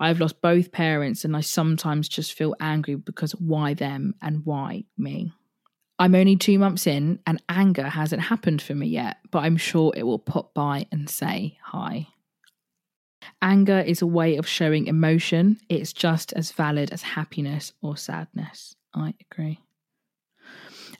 [0.00, 4.44] I have lost both parents and I sometimes just feel angry because why them and
[4.44, 5.32] why me?
[5.98, 9.92] I'm only two months in and anger hasn't happened for me yet, but I'm sure
[9.96, 12.08] it will pop by and say hi.
[13.40, 15.60] Anger is a way of showing emotion.
[15.68, 18.74] It's just as valid as happiness or sadness.
[18.92, 19.60] I agree.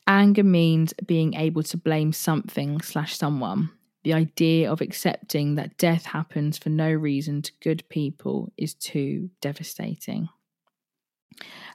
[0.06, 3.70] Anger means being able to blame something slash someone.
[4.04, 9.30] The idea of accepting that death happens for no reason to good people is too
[9.40, 10.28] devastating.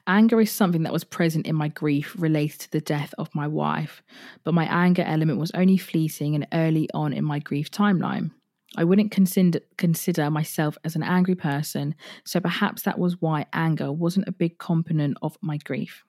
[0.07, 3.47] Anger is something that was present in my grief related to the death of my
[3.47, 4.01] wife,
[4.43, 8.31] but my anger element was only fleeting and early on in my grief timeline.
[8.77, 13.91] I wouldn't consider, consider myself as an angry person, so perhaps that was why anger
[13.91, 16.03] wasn't a big component of my grief.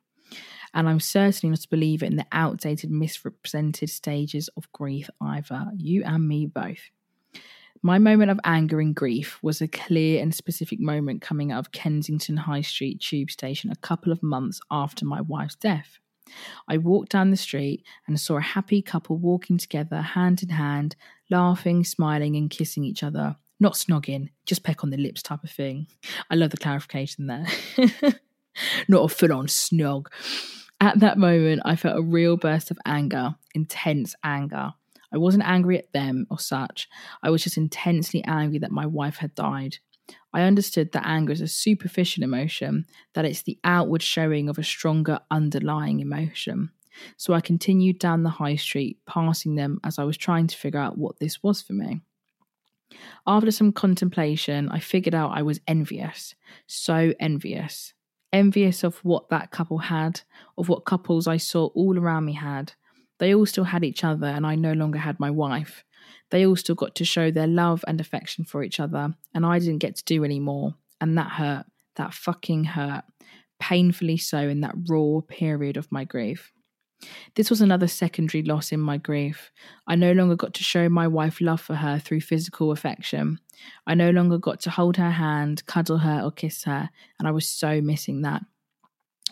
[0.73, 5.71] And I'm certainly not a believer in the outdated, misrepresented stages of grief either.
[5.77, 6.91] You and me both.
[7.83, 11.73] My moment of anger and grief was a clear and specific moment coming out of
[11.73, 15.99] Kensington High Street tube station a couple of months after my wife's death.
[16.69, 20.95] I walked down the street and saw a happy couple walking together, hand in hand,
[21.31, 23.37] laughing, smiling, and kissing each other.
[23.59, 25.87] Not snogging, just peck on the lips type of thing.
[26.31, 27.47] I love the clarification there.
[28.89, 30.07] Not a full on snog.
[30.83, 34.75] At that moment, I felt a real burst of anger, intense anger.
[35.13, 36.89] I wasn't angry at them or such.
[37.23, 39.79] I was just intensely angry that my wife had died.
[40.33, 44.65] I understood that anger is a superficial emotion, that it's the outward showing of a
[44.65, 46.71] stronger underlying emotion.
[47.17, 50.81] So I continued down the high street, passing them as I was trying to figure
[50.81, 52.01] out what this was for me.
[53.27, 56.35] After some contemplation, I figured out I was envious,
[56.67, 57.95] so envious.
[58.33, 60.21] Envious of what that couple had,
[60.57, 62.73] of what couples I saw all around me had,
[63.21, 65.85] they all still had each other, and I no longer had my wife.
[66.31, 69.59] They all still got to show their love and affection for each other, and I
[69.59, 70.75] didn't get to do any more.
[71.01, 71.67] And that hurt.
[71.97, 73.05] That fucking hurt.
[73.61, 76.53] Painfully so in that raw period of my grief.
[77.35, 79.51] This was another secondary loss in my grief.
[79.87, 83.39] I no longer got to show my wife love for her through physical affection.
[83.87, 87.31] I no longer got to hold her hand, cuddle her, or kiss her, and I
[87.31, 88.43] was so missing that.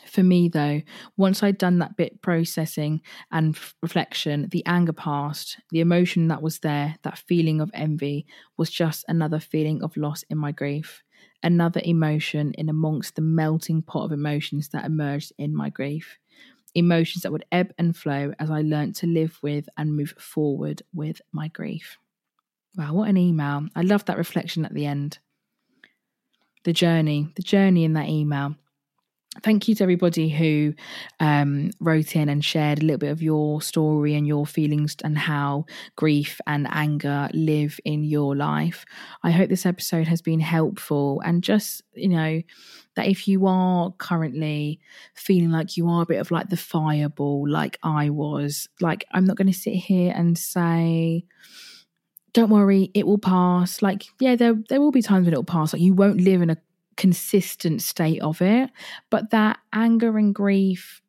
[0.06, 0.82] For me, though,
[1.16, 5.58] once I'd done that bit processing and f- reflection, the anger passed.
[5.70, 8.26] The emotion that was there, that feeling of envy,
[8.56, 11.02] was just another feeling of loss in my grief.
[11.42, 16.18] Another emotion in amongst the melting pot of emotions that emerged in my grief.
[16.74, 20.82] Emotions that would ebb and flow as I learnt to live with and move forward
[20.92, 21.98] with my grief.
[22.76, 23.66] Wow, what an email.
[23.74, 25.18] I love that reflection at the end.
[26.64, 28.56] The journey, the journey in that email
[29.42, 30.74] thank you to everybody who
[31.20, 35.18] um, wrote in and shared a little bit of your story and your feelings and
[35.18, 35.66] how
[35.96, 38.84] grief and anger live in your life.
[39.22, 42.42] I hope this episode has been helpful and just, you know,
[42.96, 44.80] that if you are currently
[45.14, 49.24] feeling like you are a bit of like the fireball, like I was, like, I'm
[49.24, 51.24] not going to sit here and say,
[52.32, 53.82] don't worry, it will pass.
[53.82, 55.72] Like, yeah, there there will be times when it will pass.
[55.72, 56.58] Like, you won't live in a
[56.98, 58.70] consistent state of it,
[59.08, 61.00] but that anger and grief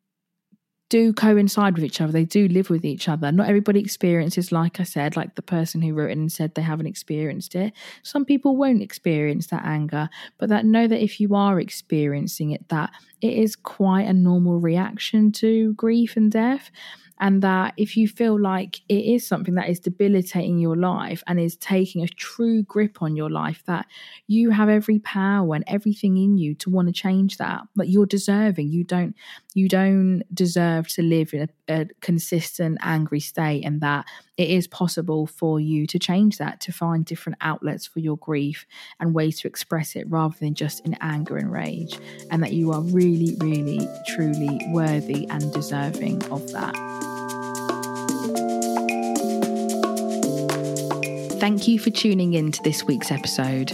[0.88, 2.12] do coincide with each other.
[2.12, 3.30] They do live with each other.
[3.30, 6.62] Not everybody experiences, like I said, like the person who wrote it and said they
[6.62, 7.72] haven't experienced it.
[8.02, 12.68] Some people won't experience that anger, but that know that if you are experiencing it,
[12.70, 16.70] that it is quite a normal reaction to grief and death
[17.20, 21.38] and that if you feel like it is something that is debilitating your life and
[21.38, 23.86] is taking a true grip on your life that
[24.26, 28.06] you have every power and everything in you to want to change that that you're
[28.06, 28.68] deserving.
[28.68, 29.14] You don't
[29.54, 34.66] you don't deserve to live in a, a consistent angry state and that it is
[34.66, 38.66] possible for you to change that to find different outlets for your grief
[39.00, 41.98] and ways to express it rather than just in anger and rage
[42.30, 46.74] and that you are really really truly worthy and deserving of that
[51.40, 53.72] Thank you for tuning in to this week's episode.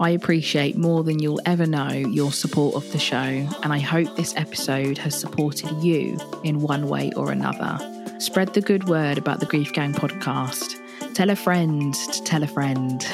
[0.00, 4.14] I appreciate more than you'll ever know your support of the show, and I hope
[4.14, 7.78] this episode has supported you in one way or another.
[8.20, 10.76] Spread the good word about the Grief Gang podcast.
[11.14, 13.04] Tell a friend to tell a friend.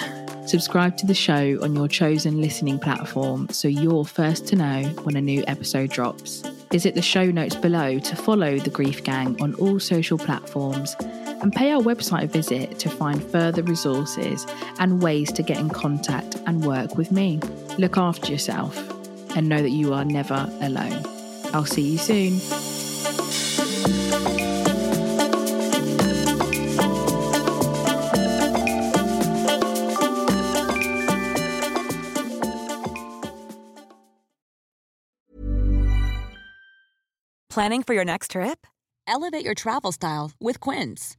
[0.47, 5.16] Subscribe to the show on your chosen listening platform so you're first to know when
[5.16, 6.43] a new episode drops.
[6.70, 10.95] Visit the show notes below to follow the Grief Gang on all social platforms
[11.45, 14.47] and pay our website a visit to find further resources
[14.78, 17.38] and ways to get in contact and work with me.
[17.76, 18.74] Look after yourself
[19.36, 21.05] and know that you are never alone.
[21.53, 22.40] I'll see you soon.
[37.51, 38.66] Planning for your next trip?
[39.07, 41.18] Elevate your travel style with Quince.